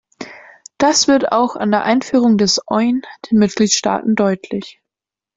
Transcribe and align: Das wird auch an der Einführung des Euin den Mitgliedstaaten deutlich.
Das 0.79 1.07
wird 1.07 1.31
auch 1.31 1.55
an 1.55 1.69
der 1.69 1.83
Einführung 1.83 2.39
des 2.39 2.59
Euin 2.65 3.03
den 3.29 3.37
Mitgliedstaaten 3.37 4.15
deutlich. 4.15 4.81